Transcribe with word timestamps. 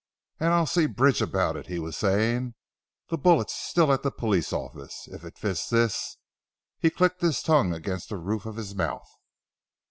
"And 0.39 0.51
I'll 0.51 0.65
see 0.65 0.87
Bridge 0.87 1.21
about 1.21 1.55
it," 1.55 1.67
he 1.67 1.77
was 1.77 1.95
saying, 1.95 2.55
"the 3.09 3.19
bullet's 3.19 3.53
still 3.53 3.93
at 3.93 4.01
the 4.01 4.09
police 4.09 4.51
office. 4.51 5.07
If 5.07 5.23
it 5.23 5.37
fits 5.37 5.69
this" 5.69 6.17
he 6.81 6.89
clicked 6.89 7.21
his 7.21 7.43
tongue 7.43 7.71
against 7.71 8.09
the 8.09 8.17
roof 8.17 8.47
of 8.47 8.55
his 8.55 8.73
mouth. 8.73 9.07